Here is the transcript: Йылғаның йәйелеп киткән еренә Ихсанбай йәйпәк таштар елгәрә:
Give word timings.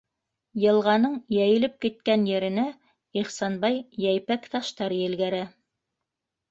Йылғаның 0.61 1.17
йәйелеп 1.35 1.75
киткән 1.85 2.25
еренә 2.31 2.65
Ихсанбай 3.23 3.79
йәйпәк 3.87 4.53
таштар 4.57 5.01
елгәрә: 5.03 5.49